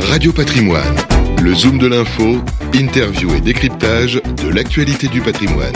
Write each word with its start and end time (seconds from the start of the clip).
Radio 0.00 0.32
Patrimoine, 0.32 0.96
le 1.42 1.54
zoom 1.54 1.78
de 1.78 1.86
l'info, 1.86 2.38
interview 2.74 3.34
et 3.34 3.40
décryptage 3.40 4.20
de 4.42 4.48
l'actualité 4.48 5.08
du 5.08 5.20
patrimoine. 5.20 5.72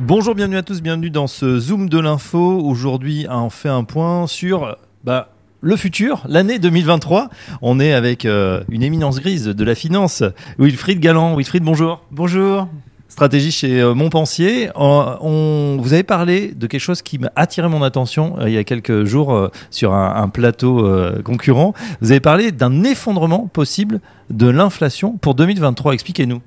Bonjour, 0.00 0.34
bienvenue 0.34 0.56
à 0.56 0.62
tous, 0.62 0.82
bienvenue 0.82 1.10
dans 1.10 1.26
ce 1.26 1.58
zoom 1.58 1.88
de 1.88 1.98
l'info. 1.98 2.60
Aujourd'hui, 2.60 3.26
on 3.30 3.50
fait 3.50 3.68
un 3.68 3.84
point 3.84 4.26
sur 4.26 4.76
bah, 5.04 5.30
le 5.60 5.76
futur, 5.76 6.24
l'année 6.28 6.58
2023. 6.58 7.30
On 7.62 7.80
est 7.80 7.92
avec 7.92 8.24
euh, 8.24 8.62
une 8.68 8.82
éminence 8.82 9.20
grise 9.20 9.46
de 9.46 9.64
la 9.64 9.74
finance, 9.74 10.22
Wilfried 10.58 11.00
Galland. 11.00 11.36
Wilfried, 11.36 11.62
bonjour. 11.62 12.04
Bonjour. 12.10 12.68
Stratégie 13.14 13.52
chez 13.52 13.80
euh, 13.80 13.94
Montpensier. 13.94 14.70
Euh, 14.70 14.72
on, 14.74 15.78
vous 15.80 15.92
avez 15.92 16.02
parlé 16.02 16.48
de 16.48 16.66
quelque 16.66 16.80
chose 16.80 17.00
qui 17.00 17.20
m'a 17.20 17.30
attiré 17.36 17.68
mon 17.68 17.84
attention 17.84 18.34
il 18.44 18.50
y 18.50 18.58
a 18.58 18.64
quelques 18.64 19.04
jours 19.04 19.50
sur 19.70 19.94
un, 19.94 20.16
un 20.16 20.28
plateau 20.28 20.84
concurrent. 21.22 21.74
Vous 22.00 22.10
avez 22.10 22.18
parlé 22.18 22.50
d'un 22.50 22.82
effondrement 22.82 23.46
possible 23.46 24.00
de 24.30 24.48
l'inflation 24.48 25.16
pour 25.16 25.36
2023. 25.36 25.94
Expliquez-nous. 25.94 26.42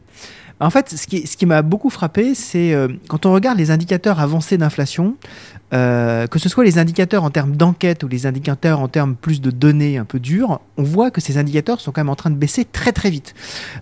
En 0.59 0.69
fait, 0.69 0.89
ce 0.89 1.05
qui, 1.05 1.45
m'a 1.45 1.61
beaucoup 1.61 1.89
frappé, 1.89 2.33
c'est 2.33 2.75
quand 3.07 3.25
on 3.25 3.33
regarde 3.33 3.57
les 3.57 3.69
indicateurs 3.69 4.19
avancés 4.19 4.57
d'inflation, 4.57 5.15
euh, 5.73 6.27
que 6.27 6.39
ce 6.39 6.47
soit 6.47 6.63
les 6.63 6.77
indicateurs 6.77 7.25
en 7.25 7.29
termes 7.29 7.57
d'enquête 7.57 8.01
ou 8.03 8.07
les 8.07 8.25
indicateurs 8.25 8.79
en 8.79 8.87
termes 8.87 9.15
plus 9.15 9.41
de 9.41 9.51
données 9.51 9.97
un 9.97 10.05
peu 10.05 10.17
dures, 10.17 10.61
on 10.77 10.83
voit 10.83 11.11
que 11.11 11.19
ces 11.19 11.37
indicateurs 11.37 11.81
sont 11.81 11.91
quand 11.91 11.99
même 11.99 12.09
en 12.09 12.15
train 12.15 12.29
de 12.29 12.37
baisser 12.37 12.63
très 12.63 12.93
très 12.93 13.09
vite. 13.09 13.35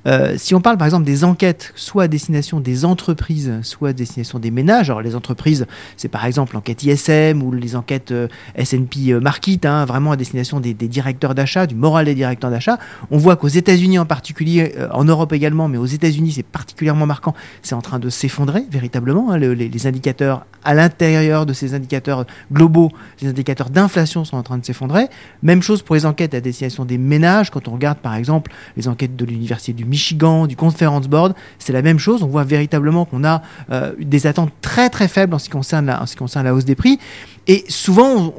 Euh, 0.08 0.34
si 0.36 0.56
on 0.56 0.62
parle 0.62 0.78
par 0.78 0.88
exemple 0.88 1.06
des 1.06 1.24
enquêtes, 1.24 1.74
soit 1.76 2.04
à 2.04 2.08
destination 2.08 2.60
des 2.60 2.86
entreprises, 2.86 3.54
soit 3.62 3.90
à 3.90 3.94
destination 3.94 4.40
des 4.40 4.50
ménages, 4.50 4.90
alors 4.90 5.04
les 5.04 5.16
entreprises, 5.16 5.68
c'est 5.96 6.08
par 6.08 6.26
exemple 6.26 6.56
l'enquête 6.56 6.82
ISM 6.82 7.44
ou 7.44 7.52
les 7.52 7.76
enquêtes 7.76 8.12
euh, 8.12 8.28
S&P 8.56 9.20
Market, 9.22 9.68
hein, 9.68 9.86
vraiment 9.86 10.12
à 10.12 10.16
destination 10.16 10.60
des, 10.60 10.74
des 10.74 10.88
directeurs 10.88 11.36
d'achat, 11.36 11.68
du 11.68 11.76
moral 11.76 12.06
des 12.06 12.16
directeurs 12.16 12.50
d'achat, 12.50 12.80
on 13.12 13.20
voit 13.20 13.36
qu'aux 13.36 13.48
États-Unis 13.48 14.00
en 14.00 14.08
particulier, 14.08 14.74
en 14.92 15.04
Europe 15.04 15.34
également, 15.34 15.68
mais 15.68 15.78
aux 15.78 15.86
États-Unis 15.86 16.32
c'est 16.32 16.44
particulièrement 16.44 16.65
marquant, 17.06 17.34
c'est 17.62 17.76
en 17.76 17.82
train 17.82 18.00
de 18.00 18.10
s'effondrer 18.10 18.64
véritablement. 18.70 19.32
Hein, 19.32 19.38
les, 19.38 19.88
indicateurs 19.88 20.46
à 20.64 20.74
l'intérieur 20.74 21.46
de 21.46 21.54
ces 21.54 21.74
indicateurs 21.74 22.26
globaux, 22.52 22.92
les 23.22 23.28
indicateurs 23.28 23.70
d'inflation 23.70 24.26
sont 24.26 24.38
en 24.38 24.44
train 24.44 24.58
de 24.58 24.66
s'effondrer. 24.66 25.08
Même 25.44 25.62
chose 25.62 25.82
pour 25.82 25.96
les 25.96 26.06
enquêtes 26.06 26.34
à 26.34 26.42
destination 26.42 26.86
des 26.86 26.98
ménages. 26.98 27.52
Quand 27.52 27.68
on 27.68 27.72
regarde 27.72 28.00
par 28.00 28.16
exemple 28.16 28.52
les 28.78 28.88
enquêtes 28.88 29.16
de 29.16 29.26
l'Université 29.26 29.74
du 29.74 29.86
Michigan, 29.86 30.48
du 30.48 30.56
Conference 30.56 31.08
Board, 31.08 31.36
c'est 31.60 31.74
la 31.74 31.82
même 31.82 32.00
chose. 32.00 32.24
On 32.24 32.28
voit 32.28 32.44
véritablement 32.44 33.06
qu'on 33.06 33.24
a 33.24 33.42
euh, 33.72 33.94
des 34.00 34.28
attentes 34.28 34.52
très 34.62 34.90
très 34.90 35.08
faibles 35.08 35.34
en 35.34 35.40
ce 35.40 35.46
qui 35.46 35.52
concerne 35.52 35.86
la, 35.86 36.02
en 36.02 36.06
ce 36.06 36.14
qui 36.14 36.20
concerne 36.20 36.46
la 36.46 36.54
hausse 36.54 36.66
des 36.66 36.76
prix. 36.76 37.00
Et 37.48 37.64
souvent, 37.68 38.34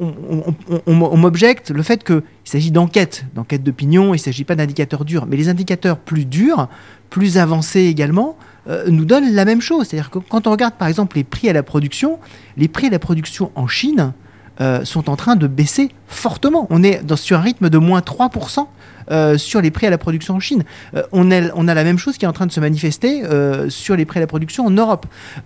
on, 0.85 0.93
m'objecte 1.17 1.71
le 1.71 1.81
fait 1.81 2.03
qu'il 2.03 2.21
s'agit 2.43 2.71
d'enquêtes, 2.71 3.25
d'enquêtes 3.35 3.63
d'opinion, 3.63 4.07
il 4.13 4.17
ne 4.17 4.21
s'agit 4.21 4.43
pas 4.43 4.55
d'indicateurs 4.55 5.05
durs. 5.05 5.25
Mais 5.25 5.37
les 5.37 5.47
indicateurs 5.47 5.97
plus 5.97 6.25
durs, 6.25 6.67
plus 7.09 7.37
avancés 7.37 7.81
également, 7.81 8.37
euh, 8.67 8.85
nous 8.89 9.05
donne 9.05 9.33
la 9.33 9.45
même 9.45 9.61
chose. 9.61 9.87
C'est-à-dire 9.87 10.09
que 10.09 10.19
quand 10.19 10.47
on 10.47 10.51
regarde 10.51 10.75
par 10.75 10.87
exemple 10.87 11.17
les 11.17 11.23
prix 11.23 11.49
à 11.49 11.53
la 11.53 11.63
production, 11.63 12.19
les 12.57 12.67
prix 12.67 12.87
à 12.87 12.89
la 12.89 12.99
production 12.99 13.51
en 13.55 13.67
Chine 13.67 14.13
euh, 14.59 14.83
sont 14.85 15.09
en 15.09 15.15
train 15.15 15.35
de 15.35 15.45
baisser 15.45 15.91
fortement. 16.07 16.65
On 16.71 16.81
est 16.83 17.03
dans, 17.05 17.15
sur 17.15 17.37
un 17.37 17.41
rythme 17.41 17.69
de 17.69 17.77
moins 17.77 17.99
3% 17.99 18.65
euh, 19.11 19.37
sur 19.37 19.61
les 19.61 19.69
prix 19.69 19.85
à 19.85 19.91
la 19.91 19.99
production 19.99 20.33
en 20.33 20.39
Chine. 20.39 20.63
Euh, 20.95 21.03
on, 21.11 21.29
a, 21.29 21.73
la 21.73 21.83
même 21.83 21.99
chose 21.99 22.17
qui 22.17 22.25
est 22.25 22.27
en 22.27 22.33
train 22.33 22.47
de 22.47 22.51
se 22.51 22.59
manifester 22.59 23.21
sur 23.69 23.95
les 23.95 24.05
prix 24.05 24.17
à 24.17 24.21
la 24.21 24.27
production 24.27 24.65
en 24.65 24.71
Europe. 24.71 25.05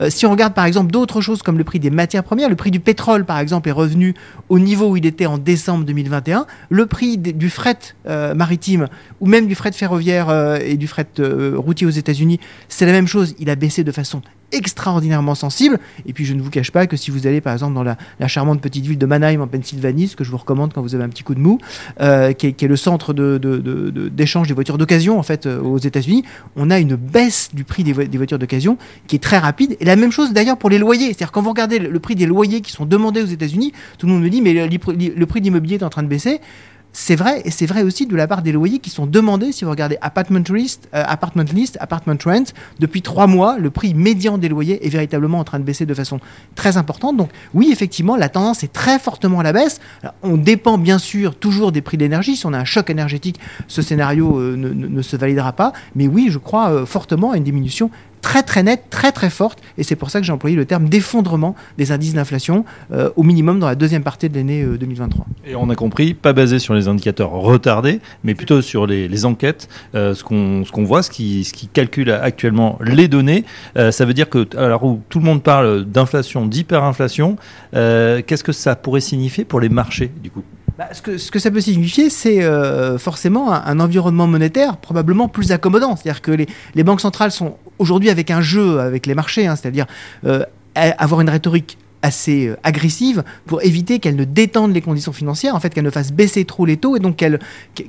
si 0.10 0.26
on 0.26 0.32
regarde 0.32 0.54
par 0.54 0.66
exemple 0.66 0.92
d'autres 0.92 1.20
choses 1.20 1.42
comme 1.42 1.58
le 1.58 1.64
prix 1.64 1.80
des 1.80 1.90
matières 1.90 2.24
premières, 2.24 2.50
le 2.50 2.56
prix 2.56 2.72
du 2.72 2.80
pétrole 2.80 3.26
par 3.26 3.40
exemple 3.40 3.68
est 3.68 3.74
revenu 3.74 4.14
au 4.50 4.60
niveau 4.60 4.92
où 4.92 4.98
il 4.98 5.06
était 5.06 5.26
en 5.26 5.38
décembre 5.38 5.84
2021. 5.86 6.46
Le 6.70 6.86
prix 6.86 7.18
du 7.18 7.50
fret 7.50 7.78
maritime 8.06 8.88
ou 9.20 9.28
même 9.28 9.48
du 9.48 9.56
fret 9.56 9.72
ferroviaire 9.74 10.58
et 10.62 10.78
du 10.78 10.88
fret 10.88 11.08
routier 11.56 11.86
aux 11.86 11.92
États-Unis, 11.92 12.40
c'est 12.70 12.86
la 12.86 12.94
même 12.94 13.08
chose. 13.08 13.36
Il 13.40 13.50
a 13.50 13.56
baissé 13.56 13.84
de 13.84 13.92
façon 13.92 14.22
extraordinairement 14.52 15.36
sensible. 15.36 15.80
Et 16.06 16.14
puis 16.14 16.26
je 16.26 16.34
ne 16.34 16.42
vous 16.42 16.50
cache 16.50 16.72
pas 16.72 16.88
que 16.88 16.98
si 16.98 17.12
vous 17.12 17.28
allez 17.28 17.42
par 17.42 17.54
exemple 17.54 17.74
dans 17.74 17.84
la, 17.84 17.98
charmante 18.28 18.62
petite 18.62 18.86
ville 18.86 18.98
de 18.98 19.06
Mannheim 19.06 19.42
en 19.42 19.48
Pennsylvanie, 19.48 20.08
ce 20.08 20.16
que 20.16 20.24
je 20.24 20.32
vous 20.32 20.38
recommande 20.38 20.74
quand 20.74 20.82
vous 20.82 20.96
avez 20.96 21.04
un 21.04 21.10
petit 21.10 21.24
coup 21.24 21.36
de 21.36 21.40
mou, 21.40 21.60
euh, 22.00 22.34
qui, 22.34 22.48
est, 22.48 22.62
le 22.64 22.76
centre 22.76 23.14
d'échange 23.14 24.48
de, 24.48 24.50
des 24.50 24.54
voitures 24.54 24.78
d'occasion 24.78 25.20
en 25.20 25.24
fait 25.24 25.46
euh, 25.46 25.62
aux 25.62 25.78
États-Unis, 25.78 26.24
on 26.56 26.70
a 26.70 26.80
une 26.80 26.96
baisse 26.96 27.50
du 27.54 27.64
prix 27.64 27.84
des, 27.84 27.94
voitures 27.94 28.40
d'occasion 28.40 28.78
qui 29.08 29.16
est 29.18 29.20
très 29.20 29.38
rapide. 29.38 29.76
Et 29.80 29.86
la 29.86 29.96
même 29.96 30.12
chose 30.12 30.34
d'ailleurs 30.34 30.58
pour 30.58 30.70
les 30.70 30.78
loyers. 30.78 31.08
C'est-à-dire 31.08 31.32
quand 31.32 31.42
vous 31.42 31.50
regardez 31.50 31.80
le, 31.80 32.00
prix 32.00 32.16
des 32.16 32.26
loyers 32.26 32.62
qui 32.62 32.72
sont 32.72 32.86
demandés 32.86 33.22
aux 33.22 33.28
États-Unis, 33.28 33.74
tout 33.98 34.08
le 34.08 34.14
monde 34.14 34.24
me 34.24 34.30
dit 34.30 34.42
mais 34.42 34.54
le, 34.54 34.68
le 34.68 35.26
prix 35.26 35.40
de 35.40 35.46
l'immobilier 35.46 35.76
est 35.76 35.84
en 35.84 35.90
train 35.90 36.04
de 36.04 36.08
baisser 36.08 36.40
c'est 36.94 37.16
vrai, 37.16 37.42
et 37.46 37.52
c'est 37.52 37.66
vrai 37.66 37.84
aussi 37.84 38.06
de 38.06 38.16
la 38.16 38.28
part 38.28 38.42
des 38.42 38.52
loyers 38.52 38.80
qui 38.80 38.90
sont 38.90 39.06
demandés, 39.06 39.52
si 39.52 39.64
vous 39.64 39.72
regardez 39.72 39.98
Apartment 40.02 40.44
List, 40.50 40.90
euh, 40.94 41.04
Apartment 41.08 41.46
List, 41.54 41.78
Apartment 41.80 42.18
Rent, 42.26 42.54
depuis 42.80 43.02
trois 43.02 43.28
mois, 43.28 43.58
le 43.58 43.70
prix 43.70 43.94
médian 43.94 44.38
des 44.38 44.50
loyers 44.50 44.86
est 44.86 44.90
véritablement 44.90 45.40
en 45.40 45.44
train 45.46 45.60
de 45.60 45.64
baisser 45.64 45.86
de 45.86 45.94
façon 45.94 46.20
très 46.56 46.76
importante. 46.76 47.16
Donc 47.16 47.30
oui, 47.54 47.70
effectivement, 47.72 48.18
la 48.18 48.28
tendance 48.28 48.64
est 48.64 48.74
très 48.74 49.00
fortement 49.00 49.40
à 49.40 49.44
la 49.44 49.54
baisse. 49.54 49.80
on 50.22 50.36
dépend 50.36 50.78
bien 50.78 50.98
sûr 50.98 51.36
toujours 51.36 51.72
des 51.72 51.82
prix 51.82 51.98
de 51.98 52.04
l'énergie. 52.04 52.36
Si 52.36 52.46
on 52.46 52.54
a 52.54 52.60
un 52.60 52.66
choc 52.66 52.90
énergétique, 52.90 53.40
ce 53.68 53.82
scénario 53.82 54.40
euh, 54.40 54.56
ne, 54.58 55.02
se 55.02 55.16
validera 55.16 55.54
pas. 55.54 55.72
Mais 55.96 56.08
oui, 56.08 56.28
je 56.30 56.38
crois 56.38 56.72
euh, 56.72 56.86
fortement 56.86 57.32
à 57.32 57.38
une 57.38 57.44
diminution 57.44 57.90
très 58.32 58.44
très 58.44 58.64
nette, 58.64 58.84
très 58.90 59.12
très 59.12 59.30
forte, 59.30 59.60
et 59.78 59.84
c'est 59.84 59.98
pour 59.98 60.10
ça 60.10 60.22
que 60.22 60.26
j'ai 60.26 60.32
employé 60.32 60.56
le 60.56 60.64
terme 60.64 60.88
d'effondrement 60.88 61.54
des 61.78 61.92
indices 61.92 62.14
d'inflation 62.14 62.64
euh, 62.94 63.10
au 63.18 63.24
minimum 63.24 63.60
dans 63.60 63.68
la 63.68 63.76
deuxième 63.76 64.04
partie 64.04 64.30
de 64.30 64.38
l'année 64.38 64.64
2023. 64.64 65.26
Euh, 65.26 65.52
et 65.52 65.56
on 65.58 65.70
a 65.70 65.76
compris, 65.76 66.14
pas 66.14 66.32
basé 66.32 66.58
sur 66.58 66.74
les 66.74 66.88
indicateurs 66.88 67.32
retardés, 67.32 68.00
mais 68.24 68.34
plutôt 68.34 68.62
sur 68.62 68.88
les, 68.88 69.26
enquêtes, 69.26 69.68
euh, 69.96 70.14
ce 70.16 70.24
qu'on 70.24 70.84
voit, 70.86 71.04
ce 71.04 71.10
qui, 71.10 71.44
ce 71.44 71.52
qui 71.52 71.68
calcule 71.68 72.10
actuellement 72.10 72.80
les 72.82 73.10
données. 73.10 73.44
ça 73.76 74.06
veut 74.06 74.14
dire 74.14 74.30
que, 74.30 74.48
alors 74.56 74.86
où 74.86 75.02
tout 75.10 75.20
le 75.20 75.26
monde 75.26 75.44
parle 75.44 75.84
d'inflation, 75.84 76.46
d'hyperinflation, 76.46 77.36
qu'est-ce 77.74 78.44
que 78.46 78.54
ça 78.54 78.78
pourrait 78.78 79.02
signifier 79.02 79.44
pour 79.44 79.60
les 79.60 79.68
marchés 79.68 80.10
du 80.24 80.32
coup? 80.32 80.44
Bah, 80.82 80.90
ce, 80.94 81.30
que, 81.30 81.38
ça 81.38 81.52
peut 81.52 81.62
signifier, 81.62 82.10
c'est 82.10 82.42
euh, 82.42 82.98
forcément 82.98 83.54
un, 83.54 83.80
environnement 83.80 84.26
monétaire 84.26 84.78
probablement 84.78 85.28
plus 85.28 85.52
accommodant. 85.52 85.96
C'est-à-dire 85.96 86.24
que 86.24 86.32
les, 86.32 86.48
les, 86.74 86.84
banques 86.84 87.02
centrales 87.02 87.32
sont 87.32 87.58
aujourd'hui 87.78 88.10
avec 88.10 88.32
un 88.32 88.42
jeu 88.42 88.80
avec 88.80 89.06
les 89.06 89.14
marchés, 89.14 89.46
hein, 89.46 89.56
c'est-à-dire 89.56 89.86
euh, 90.26 90.44
avoir 90.74 91.22
une 91.22 91.30
rhétorique 91.30 91.78
assez 92.02 92.48
euh, 92.48 92.58
agressive 92.64 93.24
pour 93.46 93.64
éviter 93.64 94.00
qu'elle 94.00 94.16
ne 94.16 94.24
détende 94.24 94.74
les 94.74 94.82
conditions 94.82 95.14
financières, 95.14 95.56
en 95.56 95.60
fait 95.60 95.74
qu'elle 95.74 95.84
ne 95.84 95.90
fasse 95.90 96.12
baisser 96.12 96.46
trop 96.46 96.66
les 96.66 96.78
taux 96.78 96.96
et 96.96 97.00
donc 97.00 97.16
qu'elle 97.16 97.40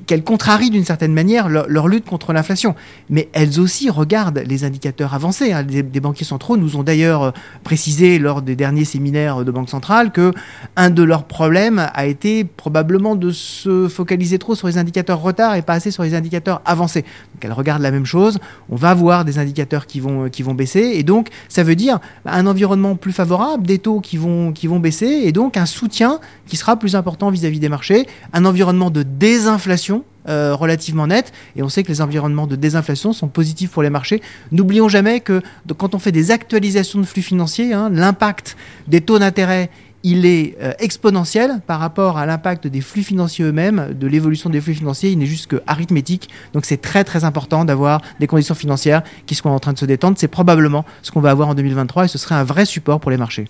qu'elle 0.05 0.23
contrarie 0.23 0.69
d'une 0.69 0.85
certaine 0.85 1.13
manière 1.13 1.49
leur, 1.49 1.87
lutte 1.87 2.05
contre 2.05 2.33
l'inflation. 2.33 2.75
Mais 3.09 3.29
elles 3.33 3.59
aussi 3.59 3.89
regardent 3.89 4.43
les 4.45 4.63
indicateurs 4.63 5.13
avancés. 5.13 5.51
Hein. 5.53 5.63
Des, 5.63 5.99
banquiers 5.99 6.25
centraux 6.25 6.57
nous 6.57 6.75
ont 6.75 6.83
d'ailleurs 6.83 7.23
euh, 7.23 7.31
précisé 7.63 8.19
lors 8.19 8.41
des 8.41 8.55
derniers 8.55 8.85
séminaires 8.85 9.43
de 9.43 9.51
Banque 9.51 9.69
centrale 9.69 10.11
que 10.11 10.33
un 10.75 10.89
de 10.89 11.03
leurs 11.03 11.25
problèmes 11.25 11.89
a 11.93 12.05
été 12.05 12.43
probablement 12.43 13.15
de 13.15 13.31
se 13.31 13.87
focaliser 13.87 14.39
trop 14.39 14.55
sur 14.55 14.67
les 14.67 14.77
indicateurs 14.77 15.21
retard 15.21 15.55
et 15.55 15.61
pas 15.61 15.73
assez 15.73 15.91
sur 15.91 16.03
les 16.03 16.15
indicateurs 16.15 16.61
avancés. 16.65 17.01
Donc 17.01 17.43
elles 17.43 17.53
regardent 17.53 17.81
la 17.81 17.91
même 17.91 18.05
chose. 18.05 18.39
On 18.69 18.75
va 18.75 18.93
voir 18.93 19.25
des 19.25 19.39
indicateurs 19.39 19.87
qui 19.87 19.99
vont, 19.99 20.29
qui 20.29 20.43
vont 20.43 20.53
baisser 20.53 20.91
et 20.95 21.03
donc 21.03 21.29
ça 21.49 21.63
veut 21.63 21.75
dire 21.75 21.99
un 22.25 22.47
environnement 22.47 22.95
plus 22.95 23.13
favorable, 23.13 23.65
des 23.65 23.79
taux 23.79 24.01
qui 24.03 24.17
vont, 24.17 24.51
qui 24.51 24.67
vont 24.67 24.79
baisser 24.79 25.07
et 25.07 25.31
donc 25.31 25.57
un 25.57 25.65
soutien 25.65 26.19
qui 26.47 26.57
sera 26.57 26.77
plus 26.77 26.95
important 26.95 27.31
vis-à-vis 27.31 27.59
des 27.59 27.69
marchés, 27.69 28.05
un 28.33 28.45
environnement 28.45 28.91
de 28.91 29.01
désinflation 29.01 30.03
euh, 30.29 30.55
relativement 30.55 31.07
net. 31.07 31.33
Et 31.55 31.63
on 31.63 31.69
sait 31.69 31.83
que 31.83 31.89
les 31.89 32.01
environnements 32.01 32.47
de 32.47 32.55
désinflation 32.55 33.11
sont 33.11 33.27
positifs 33.27 33.71
pour 33.71 33.83
les 33.83 33.89
marchés. 33.89 34.21
N'oublions 34.51 34.87
jamais 34.87 35.19
que 35.19 35.41
quand 35.77 35.95
on 35.95 35.99
fait 35.99 36.11
des 36.11 36.31
actualisations 36.31 36.99
de 36.99 37.05
flux 37.05 37.23
financiers, 37.23 37.73
hein, 37.73 37.89
l'impact 37.91 38.55
des 38.87 39.01
taux 39.01 39.19
d'intérêt 39.19 39.69
il 40.03 40.25
est 40.25 40.55
euh, 40.61 40.73
exponentiel 40.79 41.61
par 41.65 41.79
rapport 41.79 42.17
à 42.17 42.25
l'impact 42.25 42.67
des 42.67 42.81
flux 42.81 43.03
financiers 43.03 43.45
eux-mêmes, 43.45 43.93
de 43.93 44.07
l'évolution 44.07 44.49
des 44.49 44.61
flux 44.61 44.75
financiers. 44.75 45.11
Il 45.11 45.17
n'est 45.17 45.25
juste 45.25 45.47
que 45.47 45.61
arithmétique. 45.65 46.29
Donc 46.53 46.65
c'est 46.65 46.81
très 46.81 47.03
très 47.03 47.23
important 47.23 47.65
d'avoir 47.65 48.01
des 48.19 48.27
conditions 48.27 48.55
financières 48.55 49.03
qui 49.25 49.35
sont 49.35 49.49
en 49.49 49.59
train 49.59 49.73
de 49.73 49.79
se 49.79 49.85
détendre. 49.85 50.17
C'est 50.19 50.27
probablement 50.27 50.85
ce 51.01 51.11
qu'on 51.11 51.21
va 51.21 51.31
avoir 51.31 51.47
en 51.47 51.55
2023 51.55 52.05
et 52.05 52.07
ce 52.09 52.17
serait 52.17 52.35
un 52.35 52.43
vrai 52.43 52.65
support 52.65 52.99
pour 52.99 53.11
les 53.11 53.17
marchés. 53.17 53.47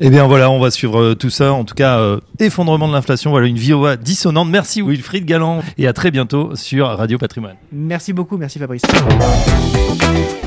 Eh 0.00 0.10
bien 0.10 0.26
voilà, 0.26 0.50
on 0.50 0.58
va 0.58 0.70
suivre 0.70 1.00
euh, 1.00 1.14
tout 1.14 1.30
ça. 1.30 1.52
En 1.52 1.64
tout 1.64 1.74
cas, 1.74 1.98
euh, 1.98 2.20
effondrement 2.40 2.88
de 2.88 2.92
l'inflation, 2.92 3.30
voilà 3.30 3.46
une 3.46 3.58
VOA 3.58 3.96
dissonante. 3.96 4.48
Merci 4.48 4.82
Wilfried 4.82 5.24
Galland 5.24 5.62
et 5.78 5.86
à 5.86 5.92
très 5.92 6.10
bientôt 6.10 6.54
sur 6.54 6.86
Radio 6.88 7.18
Patrimoine. 7.18 7.56
Merci 7.72 8.12
beaucoup, 8.12 8.36
merci 8.36 8.58
Fabrice. 8.58 8.82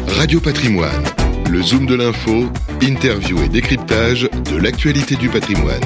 Radio 0.08 0.40
Patrimoine, 0.40 1.04
le 1.50 1.62
zoom 1.62 1.86
de 1.86 1.96
l'info, 1.96 2.46
interview 2.82 3.42
et 3.44 3.50
décryptage 3.50 4.30
de 4.52 4.58
l'actualité 4.58 5.16
du 5.16 5.30
patrimoine. 5.30 5.82